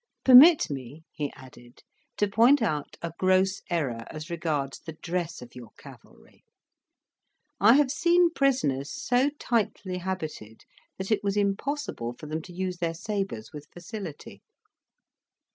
"Permit 0.25 0.67
me," 0.71 1.03
he 1.13 1.31
added, 1.35 1.83
"to 2.17 2.27
point 2.27 2.59
out 2.59 2.97
a 3.03 3.13
gross 3.19 3.61
error 3.69 4.05
as 4.09 4.31
regards 4.31 4.79
the 4.79 4.93
dress 5.03 5.43
of 5.43 5.53
your 5.55 5.73
cavalry. 5.77 6.43
I 7.59 7.73
have 7.73 7.91
seen 7.91 8.31
prisoners 8.31 8.91
so 8.91 9.29
tightly 9.37 9.99
habited 9.99 10.63
that 10.97 11.11
it 11.11 11.23
was 11.23 11.37
impossible 11.37 12.13
for 12.13 12.25
them 12.25 12.41
to 12.41 12.51
use 12.51 12.77
their 12.77 12.95
sabres 12.95 13.51
with 13.53 13.67
facility." 13.71 14.41